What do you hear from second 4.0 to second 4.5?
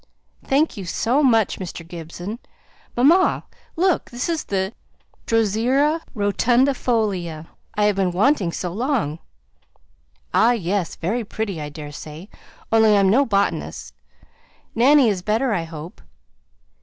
this is